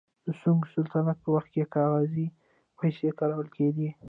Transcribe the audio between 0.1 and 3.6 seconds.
د سونګ سلطنت په وخت کې کاغذي پیسې کارول